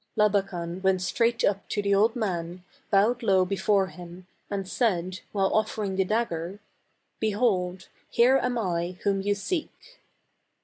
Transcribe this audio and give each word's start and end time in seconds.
Labakan 0.17 0.81
went 0.81 0.99
straight 1.03 1.43
up 1.43 1.69
to 1.69 1.79
the 1.79 1.93
old 1.93 2.15
man, 2.15 2.63
bowed 2.89 3.21
low 3.21 3.45
before 3.45 3.85
him 3.85 4.25
and 4.49 4.67
said, 4.67 5.19
while 5.31 5.53
offering 5.53 5.95
the 5.95 6.03
dagger," 6.03 6.57
Behold, 7.19 7.87
here 8.09 8.39
am 8.41 8.57
I 8.57 8.97
whom 9.03 9.21
you 9.21 9.35
seek 9.35 9.99